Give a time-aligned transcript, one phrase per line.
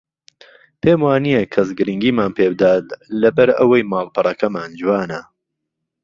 [0.81, 2.85] پێم وانییە کەس گرنگیمان پێ بدات
[3.21, 5.21] لەبەر ئەوەی ماڵپەڕەکەمان جوانە